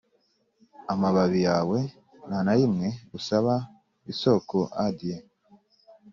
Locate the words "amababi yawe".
0.93-1.77